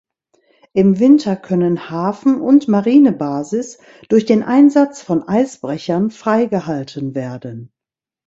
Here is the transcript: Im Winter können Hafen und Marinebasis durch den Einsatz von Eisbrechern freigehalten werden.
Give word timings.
Im 0.73 0.97
Winter 0.97 1.35
können 1.35 1.91
Hafen 1.91 2.41
und 2.41 2.67
Marinebasis 2.67 3.77
durch 4.09 4.25
den 4.25 4.41
Einsatz 4.41 5.03
von 5.03 5.27
Eisbrechern 5.27 6.09
freigehalten 6.09 7.13
werden. 7.13 7.71